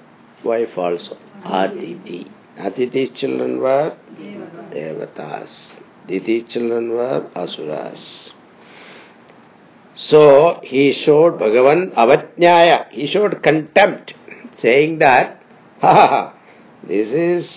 [0.44, 2.32] wife also, Aditi.
[2.58, 3.98] Aditi's children were
[4.72, 5.82] Devatas.
[6.08, 8.32] Diti's children were Asuras.
[9.96, 12.90] So he showed Bhagavan Avajnaya.
[12.92, 14.14] He showed contempt,
[14.58, 15.39] saying that
[15.82, 16.34] Ha ha ha!
[16.84, 17.50] This is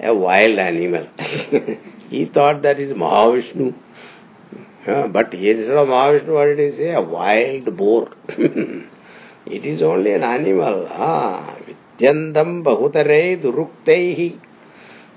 [0.00, 1.06] a wild animal.
[2.10, 3.74] he thought that is Mahavishnu.
[4.86, 6.92] Uh, but instead of Mahavishnu, what did he say?
[6.92, 8.10] A wild boar.
[8.28, 10.88] it is only an animal.
[10.90, 14.40] Ah, Vidyandam bahutare durukteihi.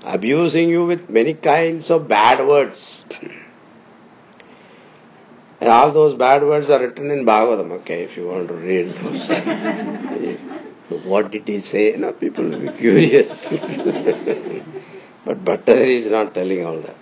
[0.04, 3.04] Abusing you with many kinds of bad words.
[5.60, 8.94] And all those bad words are written in Bhagavatam, okay, if you want to read
[8.94, 10.48] those.
[10.88, 11.94] What did he say?
[11.98, 13.28] No, people will be curious.
[15.24, 16.96] but Bhattathiri is not telling all that.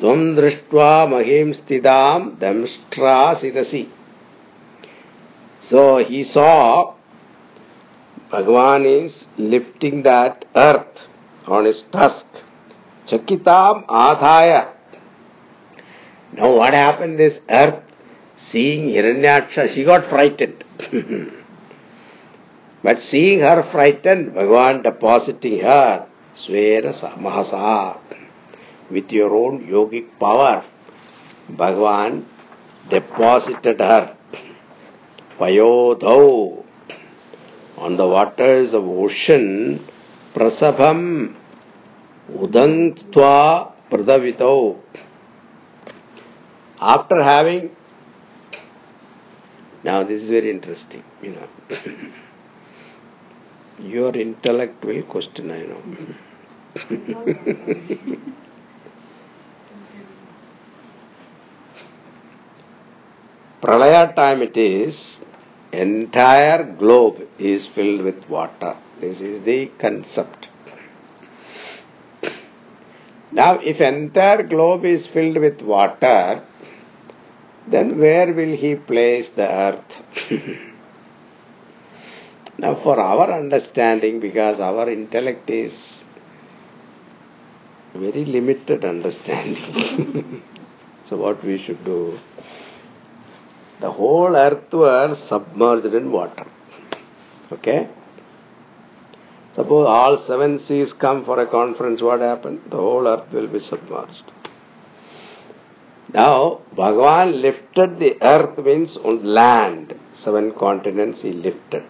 [0.00, 3.88] Tvam drishtva mahim damstra sirasi.
[5.60, 6.94] So he saw
[8.32, 11.06] Bhagavan is lifting that earth
[11.46, 12.26] on his tusk.
[13.06, 14.72] Chakitam adhaya.
[16.32, 17.82] Now what happened this earth,
[18.36, 20.64] seeing Hiranyaksha, she got frightened.
[22.82, 27.98] But seeing her frightened, Bhagavan depositing her, Svera Mahasa,
[28.90, 30.64] with your own yogic power,
[31.50, 32.24] Bhagavan
[32.90, 34.16] deposited her,
[35.38, 36.64] Payodhau,
[37.78, 39.86] on the waters of ocean,
[40.34, 41.34] Prasabham,
[42.30, 44.78] Udangtva Pradavitau.
[46.80, 47.70] After having,
[49.82, 51.48] now this is very interesting, you know.
[53.78, 55.82] Your intellect will question, I know.
[63.62, 65.18] Pralaya time it is,
[65.72, 68.76] entire globe is filled with water.
[69.00, 70.48] This is the concept.
[73.32, 76.42] Now, if entire globe is filled with water,
[77.68, 79.84] then where will he place the earth?
[82.58, 85.74] Now, for our understanding, because our intellect is
[87.94, 90.42] very limited understanding,
[91.06, 92.18] so what we should do?
[93.80, 96.46] The whole earth was submerged in water.
[97.52, 97.90] Okay?
[99.54, 102.60] Suppose all seven seas come for a conference, what happens?
[102.70, 104.32] The whole earth will be submerged.
[106.12, 109.94] Now, Bhagavan lifted the earth means on land.
[110.14, 111.84] Seven continents he lifted.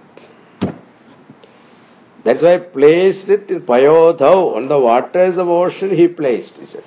[2.27, 6.85] That's why he placed it in Payodhau, on the waters of ocean he placed it.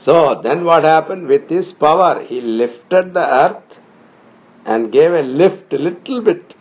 [0.00, 1.28] So then what happened?
[1.28, 3.78] With his power, he lifted the earth
[4.64, 6.54] and gave a lift a little bit.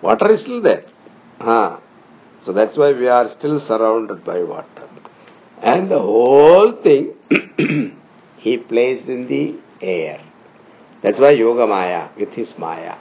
[0.00, 0.86] Water is still there.
[1.38, 1.82] Ah.
[2.46, 4.88] So that's why we are still surrounded by water.
[5.60, 7.12] And the whole thing
[8.38, 10.22] he placed in the air.
[11.02, 12.94] That's why Yoga Maya, with his Maya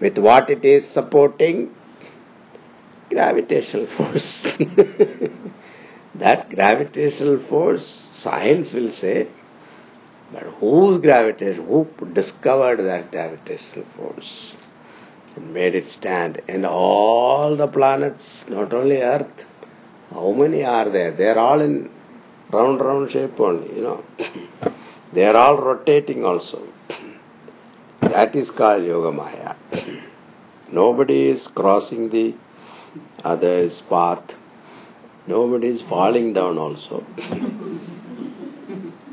[0.00, 1.74] with what it is supporting?
[3.10, 4.40] Gravitational force.
[6.14, 7.84] that gravitational force,
[8.14, 9.28] science will say,
[10.32, 14.54] but whose gravitation, who discovered that gravitational force
[15.36, 16.42] and made it stand?
[16.48, 19.26] And all the planets, not only Earth,
[20.10, 21.12] how many are there?
[21.12, 21.90] They are all in
[22.52, 24.04] round, round shape only, you know.
[25.12, 26.62] they are all rotating also.
[28.12, 29.54] That is called Yoga Maya.
[30.72, 32.34] Nobody is crossing the
[33.22, 34.22] other's path.
[35.26, 37.04] Nobody is falling down also.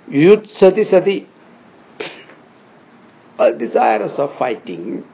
[0.09, 1.27] Youth sati sati,
[3.39, 5.05] all desirous of fighting.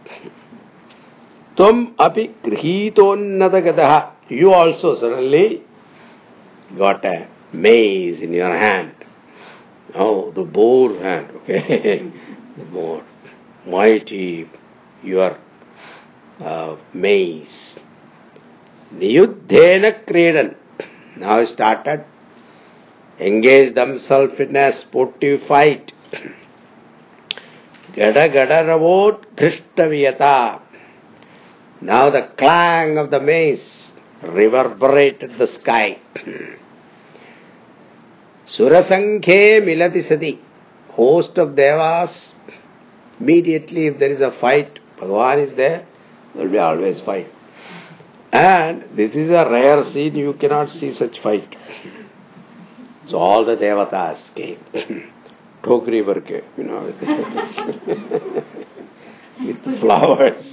[1.57, 4.13] Tvam api grihitonnatagadaha.
[4.29, 5.63] You also suddenly
[6.77, 8.93] got a mace in your hand.
[9.95, 12.03] Oh, the boar hand, okay?
[12.59, 13.03] the more
[13.67, 14.49] mighty
[15.03, 15.39] your
[16.41, 17.79] uh, mace.
[18.95, 20.55] Niyuddhena kredan.
[21.17, 22.05] Now started
[23.19, 25.93] engage themselves in a sportive fight.
[27.95, 30.61] Gada gada ravot dhrishtaviyata.
[31.81, 33.91] Now the clang of the mace
[34.23, 35.99] reverberated the sky.
[38.47, 40.41] Surasankhe milati sati.
[40.91, 42.33] Host of devas,
[43.21, 45.88] immediately if there is a fight, Bhagavan is there
[46.39, 47.33] will be always fight.
[48.33, 51.57] And this is a rare scene, you cannot see such fight.
[53.07, 54.59] So all the devatas came.
[55.63, 56.93] Tokri work, you know,
[59.41, 60.45] with flowers,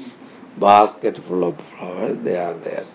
[0.59, 2.85] basket full of flowers, they are there.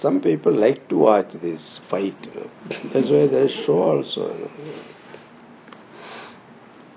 [0.00, 2.16] Some people like to watch this fight.
[2.92, 4.50] That's why they show also.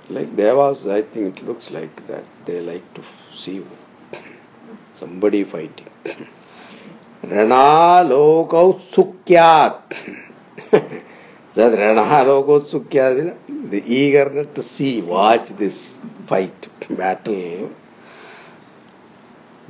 [0.09, 2.23] Like Devas, I think it looks like that.
[2.45, 3.03] They like to
[3.39, 3.59] see
[4.95, 5.89] somebody fighting.
[7.23, 9.81] Rana lokau sukyat.
[10.71, 13.37] that Rana lokau sukyat,
[13.69, 15.73] the eagerness to see, watch this
[16.27, 17.71] fight, battle.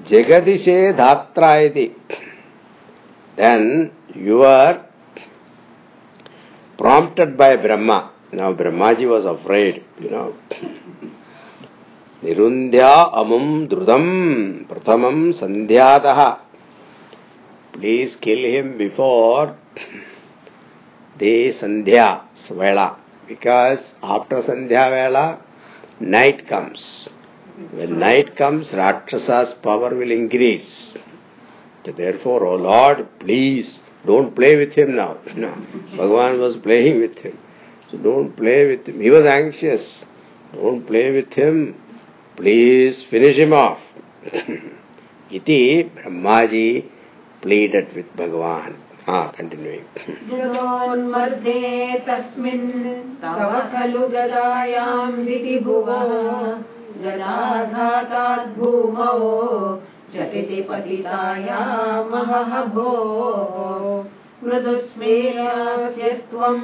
[0.03, 1.93] Jagadishe dhatrayati.
[3.35, 4.85] Then you are
[6.77, 8.11] prompted by Brahma.
[8.31, 10.35] Now Brahmaji was afraid, you know.
[12.23, 14.03] निरुंध्या अमुम द्रुतम,
[14.69, 16.05] प्रथम संध्यात
[17.73, 19.47] please kill him before
[21.15, 22.07] the sandhya
[22.51, 22.85] vela
[23.27, 23.79] because
[24.15, 25.25] after sandhya vela
[26.01, 26.87] night comes
[27.73, 31.91] night comes rakshasas power will increase
[32.23, 35.13] therefore O lord please don't play with him now
[35.97, 39.93] Bhagavan was playing with him don't play with him he was anxious
[40.55, 41.65] don't play with him
[43.53, 43.79] Off.
[45.31, 46.89] Iti Brahmaji
[47.41, 48.75] pleaded with Bhagavan.
[49.05, 49.83] Ah, continuing.
[50.29, 51.61] मृदोन्मर्दे
[52.07, 52.69] तस्मिन्
[53.21, 56.11] तव खलु गदायाम् दिति भुवः
[57.03, 59.19] गदाघाताद्भूमौ
[60.15, 62.89] झटिति पतितायामहह भो
[64.43, 66.63] मृदुस्मेरास्यस्त्वम्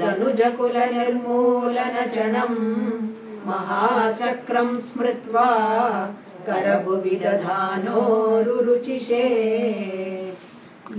[0.00, 2.58] दनुजकुलनिर्मूलनचणम्
[3.46, 5.48] महाचक्रम् स्मृत्वा
[6.46, 9.26] करभुवि दधानोरुचिषे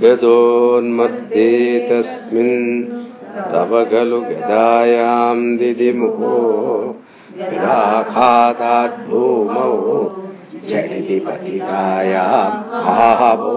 [0.04, 1.50] गतोन्मध्ये
[1.90, 2.64] तस्मिन्
[3.54, 6.38] तव खलु गदायाम् दिदिमुखो
[10.70, 12.56] झटिति पतितायाम्
[12.94, 13.52] आहो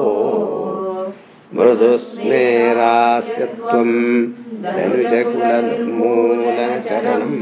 [1.54, 3.96] मृदुस्मेरास्य त्वम्
[4.64, 7.38] धनुजकुलनिर्मूलनचरणम्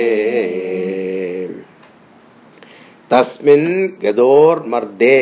[3.12, 3.70] तस्मिन्
[4.04, 5.20] गदोर्मर्दे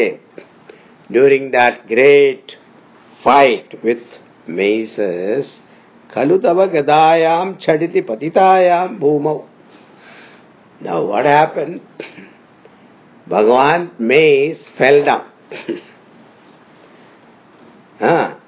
[1.12, 2.56] during that great
[3.24, 4.20] fight with
[4.58, 5.56] maces
[6.14, 9.38] खलु तव गदायां छडिति पतितायां भूमौ।
[10.84, 11.80] Now what happened
[13.30, 15.82] Bhagavan mace fell down
[18.02, 18.43] huh?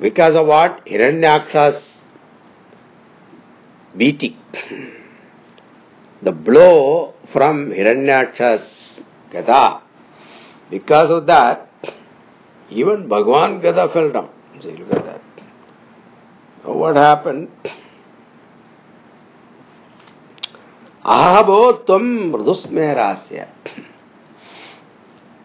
[0.00, 0.84] Because of what?
[0.86, 1.82] Hiranyaksha's
[3.96, 4.36] beating.
[6.22, 9.00] The blow from Hiranyaksha's
[9.32, 9.82] Gada.
[10.70, 11.70] Because of that,
[12.70, 14.30] even Bhagwan Gada fell down.
[14.62, 15.22] Look at that.
[16.62, 17.48] So what happened?
[21.04, 23.48] Ahabo tvam mridusmerasya.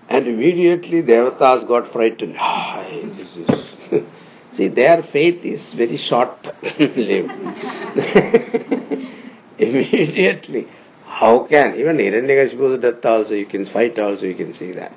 [0.09, 2.35] And immediately devatas got frightened.
[2.37, 4.03] Ah, this is
[4.57, 6.45] See, their faith is very short
[6.79, 7.31] lived.
[9.57, 10.67] immediately.
[11.05, 11.75] How can?
[11.75, 14.93] Even Hiranyakashipu's death also, you can fight also, you can see that.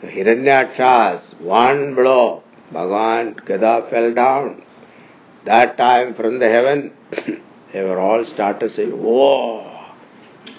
[0.00, 4.62] So Hiranyaksha's one blow, Bhagavan Gada fell down.
[5.44, 6.92] That time from the heaven,
[7.72, 9.92] they were all started saying, Whoa,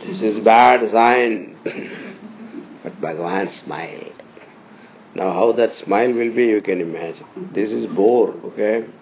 [0.06, 1.58] this is bad sign.
[2.84, 4.11] but Bhagavan smiled.
[5.14, 7.26] Now how that smile will be, you can imagine.
[7.54, 8.86] This is boar, okay?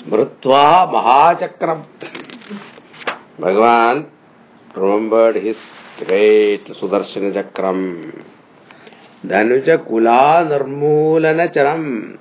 [0.00, 1.86] Smrutva Mahachakram.
[3.38, 4.10] Bhagavan
[4.76, 5.56] remembered his
[5.98, 8.22] great Sudarshana Chakram.
[9.24, 12.18] Dhanuja Kula Nirmulana Charam.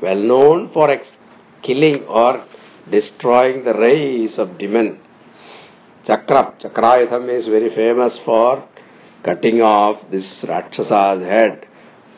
[0.00, 0.96] Well known for
[1.62, 2.44] killing or
[2.88, 5.00] destroying the race of demon.
[6.06, 6.54] Chakra.
[6.60, 8.64] Chakrayutham is very famous for
[9.22, 11.66] cutting off this Rakshasa's head.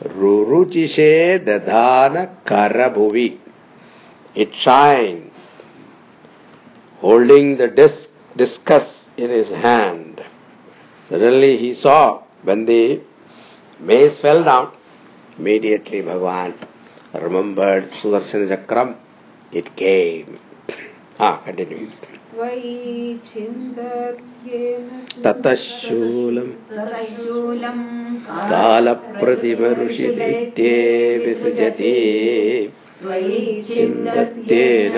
[0.02, 3.38] Ruruchishe dadhana karabhuvi.
[4.34, 5.34] It shines,
[6.98, 10.24] holding the disc, discus in his hand.
[11.08, 13.02] Suddenly he saw when the
[13.78, 14.72] mace fell down,
[15.38, 16.66] immediately Bhagavan
[17.14, 18.96] remembered Sudarsana Chakram.
[19.52, 20.38] It came.
[21.18, 21.90] Ah, continue.
[25.24, 26.52] ततः शूलम्
[28.50, 30.70] ततश्च
[31.24, 31.96] विसृजति।
[33.66, 34.96] चिन्तत्येन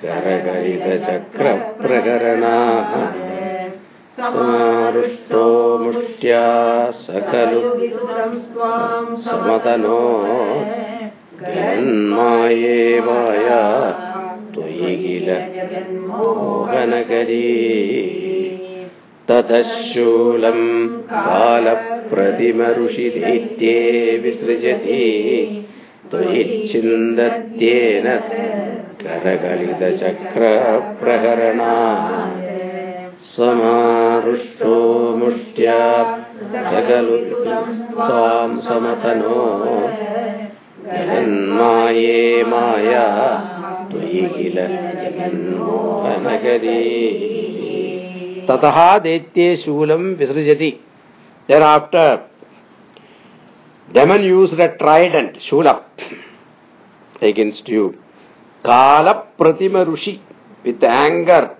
[0.00, 2.90] करकैकचक्रप्रकरणाः
[4.16, 5.44] समारुष्टो
[5.78, 6.46] मुष्ट्या
[6.90, 7.60] स खलु
[9.26, 10.00] समतनो
[11.42, 13.48] जन्मा एवाय
[14.54, 15.28] त्वयि किल
[16.08, 17.48] मोहनकरी
[19.28, 22.60] ततशूलम् कालप्रतिमऋषिदैत्ये
[24.22, 25.04] विसृजति।
[26.10, 28.06] त्वयिच्छिन्दत्येन
[29.02, 29.92] करगलितचक्रप्रहरणा
[33.20, 34.76] समारुष्टो
[35.16, 35.80] मुष्ट्या
[36.52, 39.42] सकलु त्वाम् समतनो।
[40.86, 43.51] जगन्माये माया
[43.94, 44.56] किल
[48.48, 50.72] ततः दैत्ये शूलम् विसृजति
[51.48, 52.28] thereafter
[53.88, 55.74] demon used a trident shula
[57.20, 57.86] against you
[58.64, 60.14] kala pratima rushi
[60.64, 61.56] with anger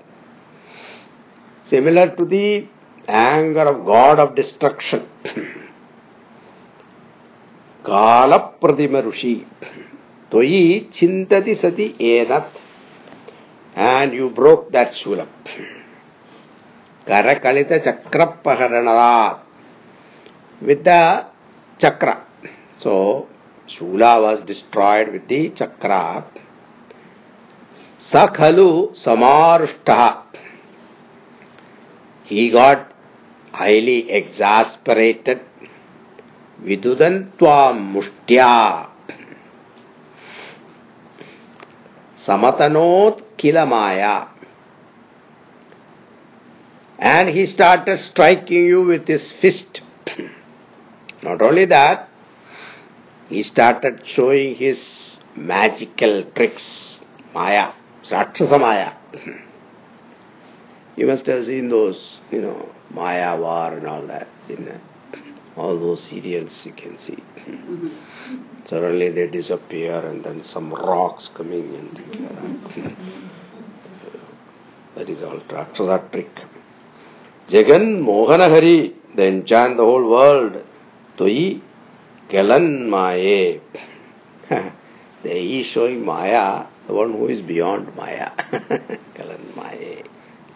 [1.70, 2.68] similar to the
[3.08, 5.02] anger of god of destruction
[7.84, 9.34] kala pratima rushi
[10.32, 12.48] toyi chintati sati enat
[13.76, 15.28] and you broke that shula
[17.06, 19.52] karakalita chakra paharanat
[20.62, 21.26] with the
[21.78, 22.24] chakra.
[22.78, 23.28] So,
[23.68, 26.24] Shula was destroyed with the chakra.
[28.10, 30.22] Sakhalu samarushtaha.
[32.24, 32.92] He got
[33.52, 35.40] highly exasperated.
[36.62, 38.91] Vidudan tvam.
[42.26, 44.28] Samatanot kilamaya.
[46.98, 49.80] And he started striking you with his fist.
[51.22, 52.08] Not only that,
[53.28, 57.00] he started showing his magical tricks,
[57.34, 57.72] Maya,
[58.10, 58.92] Rakshasa Maya.
[60.96, 64.28] you must have seen those, you know, Maya war and all that.
[64.48, 64.78] In uh,
[65.56, 67.22] all those serials you can see.
[68.68, 72.96] Suddenly they disappear and then some rocks coming and things like that.
[74.96, 76.30] that is all Rakshasa trick.
[77.48, 80.64] Jagan Mohanahari, they enchant the whole world.
[81.16, 81.60] Toi
[82.30, 83.60] Kalan Maye.
[85.22, 88.30] he is showing Maya, the one who is beyond Maya.
[89.14, 90.04] Kalan Maye.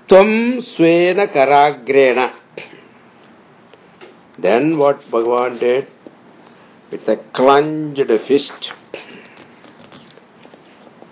[0.09, 2.34] Tvam Svena Karagrena.
[4.39, 5.88] Then what Bhagavan did?
[6.91, 8.72] With a clenched fist,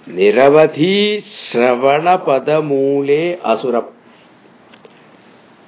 [0.07, 3.85] Niravadhi Shravana Padamule Asura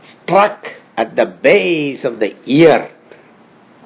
[0.04, 2.92] struck at the base of the ear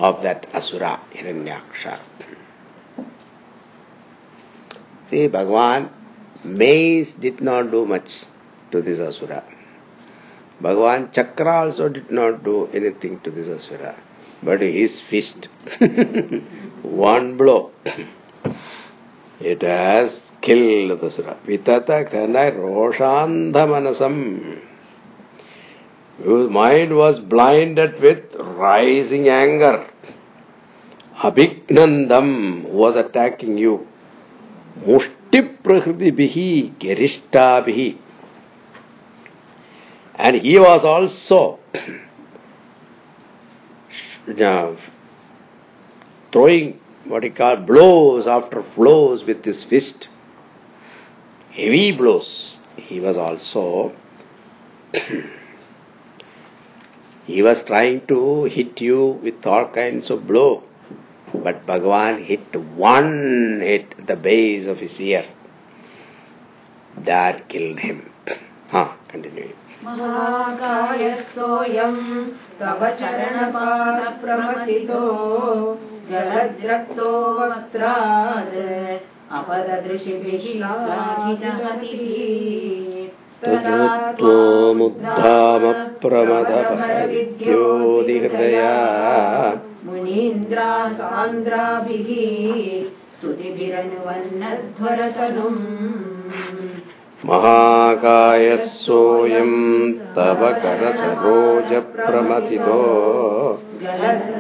[0.02, 2.00] of that Asura Hiranyaksha.
[5.10, 5.92] See, Bhagavan,
[6.44, 8.10] mace did not do much
[8.72, 9.44] to this Asura.
[10.62, 13.96] Bhagavan Chakra also did not do anything to this Asura.
[14.44, 15.50] But his fist,
[16.82, 17.72] one blow,
[19.40, 21.38] it has killed the Asura.
[21.46, 24.62] Vitata roshanda manasam.
[26.24, 29.91] Whose mind was blinded with rising anger.
[31.22, 33.86] Abhignandam was attacking you.
[34.80, 37.98] Mushti prahritibihi gerishtabihi.
[40.16, 41.60] And he was also
[44.44, 44.76] uh,
[46.32, 50.10] throwing what he called blows after blows with his fist.
[51.52, 52.56] Heavy blows.
[52.78, 53.94] He was also
[57.26, 60.64] he was trying to hit you with all kinds of blow.
[61.35, 65.25] But Bhagavan hit one hit at the base of his ear.
[67.05, 68.11] That killed him.
[68.71, 69.53] Huh, continue.
[69.87, 71.99] महाकायस्सोऽयम्
[72.61, 75.03] तव चरणपादप्रमथितो
[76.11, 78.57] जलद्रक्तो वक्त्राद्
[79.39, 82.01] अपददृशिभिः श्लाघितहतिः
[89.86, 90.66] मुनीन्द्रा
[90.98, 92.10] सान्द्राभिः
[93.14, 95.64] स्तुतिभिरनुवन्नध्वरतनुम्
[97.30, 99.56] महाकायः सोऽयम्
[100.16, 102.76] तव करसरोजप्रमथितो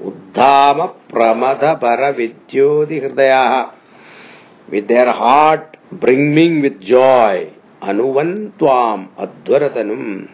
[0.00, 3.00] Uddhama Pramada Para Vidyodi
[4.70, 10.33] with their heart brimming with joy, Anuvantvam Advaratanum,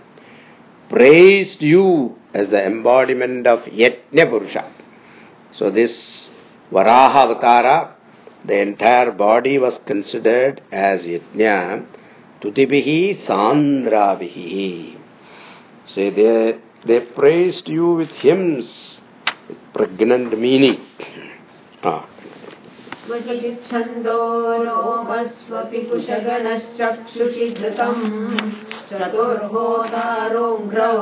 [0.91, 4.73] praised you as the embodiment of Yajna Purusha.
[5.53, 6.29] So this
[6.71, 7.95] Varaha Avatara
[8.45, 11.87] the entire body was considered as yajna,
[12.41, 14.99] tutibihi sandrabihi.
[15.95, 19.01] So they, they praised you with hymns,
[19.49, 20.87] with pregnant meaning.
[21.83, 22.09] Ah.
[23.09, 23.15] च
[25.85, 28.05] कुशगनश्चक्षुषि धृतम्
[28.91, 30.99] चतुर्होतारो ङ्रौ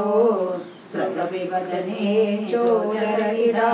[0.84, 2.12] स्रवीवदने
[2.50, 3.70] चोचरयिणा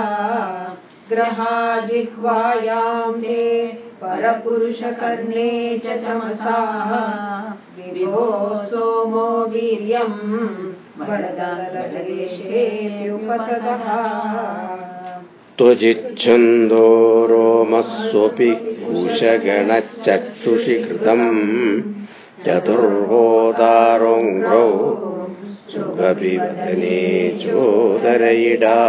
[1.09, 3.41] ग्रहाजिह्वायामे
[4.01, 6.91] परपुरुषकर्णे च चमसाः।
[7.77, 14.84] विभो सोमो वीर्यम्। वरदालेशे उपसतः
[15.57, 16.87] त्वजिच्छन्दो
[17.29, 18.51] रोमस्वपि
[18.85, 21.27] कुशगणचक्षुषि कृतम्
[22.45, 24.71] चतुर्होदारोङ्घ्रौ
[25.71, 26.99] सुभपि वदने
[27.41, 28.79] चोदरयिडा।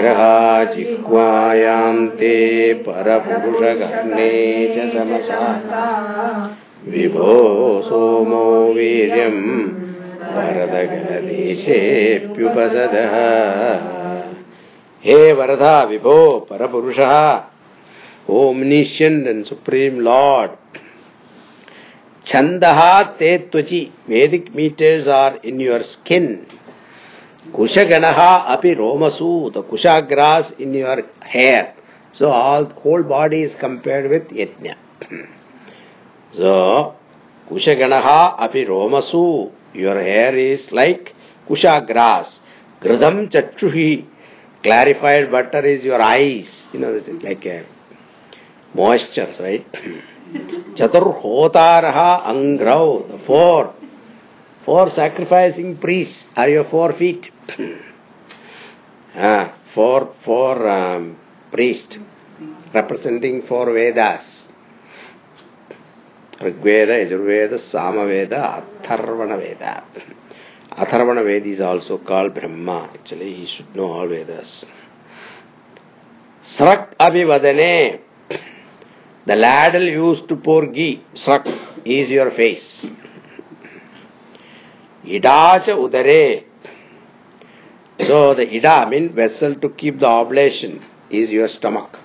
[0.00, 2.36] ग्रहाजिह्वायाम् ते
[2.74, 4.30] परपुरुषगणे
[4.74, 5.40] च समसा।
[6.88, 7.34] विभो
[7.84, 9.42] सोमो वीर्यम्
[10.36, 13.14] वरदगलदेशेऽप्युपसदः
[15.04, 16.18] हे वरदा विभो
[16.50, 16.98] पर पुरुष
[18.30, 18.62] ओम
[19.26, 20.50] and supreme lord.
[22.26, 23.00] छंदहा
[24.08, 26.26] Vedic meters are in your skin.
[27.54, 31.72] कुशगणहा अपि रोमसू the kusha grass in your hair.
[32.14, 34.72] So all whole body is compared with yajna.
[36.34, 36.82] So
[37.48, 39.24] कुशगणहा अपि रोमसू।
[39.76, 41.08] Your hair is like
[41.48, 42.40] kusha grass.
[42.82, 43.92] घृतम चक्षुही
[44.62, 46.48] clarified butter is your eyes.
[46.72, 47.66] You know like a
[48.74, 49.66] moisture right?
[50.76, 53.74] Chatur hotaraha angrau the four.
[54.64, 57.30] Four sacrificing priests are your four feet.
[59.14, 61.16] Ah four four um,
[61.52, 61.98] priests
[62.74, 64.46] representing four vedas.
[66.40, 69.84] Yajurveda, Samaveda, Atharvana Veda.
[70.76, 72.90] Atharvana Veda is also called Brahma.
[72.92, 74.64] Actually, he should know all Vedas.
[76.54, 78.00] Srak Abhivadane.
[79.26, 81.46] The ladle used to pour ghee, Srak,
[81.84, 82.86] is your face.
[85.04, 86.44] Idacha Udare.
[88.06, 91.98] So the Ida means vessel to keep the oblation is your stomach.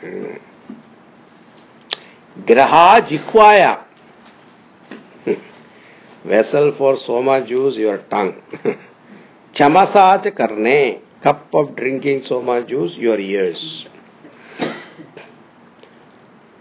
[0.00, 0.34] Hmm.
[2.44, 3.84] Graha Jihvaya.
[6.24, 8.40] Vessel for soma juice, your tongue.
[9.54, 11.00] Chamasach Karne.
[11.22, 13.86] Cup of drinking soma juice, your ears.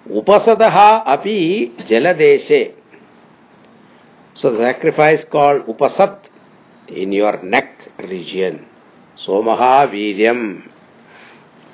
[0.10, 2.74] Upasadaha api jaladeshe.
[4.34, 6.26] So the sacrifice called upasat
[6.88, 8.66] in your neck region.
[9.16, 10.64] Somaha viryam.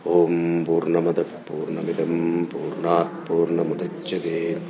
[0.06, 4.60] ॐ पूर्णमदः पूर्णमिदम् पूर्णात् पूर्णमुदच्यते।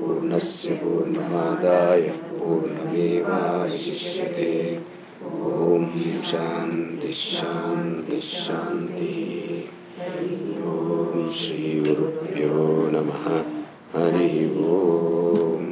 [0.00, 4.80] पूर्णस्य पूर्णमादाय पूर्णमेवावशिष्यते
[5.24, 5.86] ॐ
[6.22, 13.44] शान्तिः शान्तिः शान्तिः। ॐ श्रीगुरुभ्यो नमः।
[13.96, 15.71] हरिः ओम्।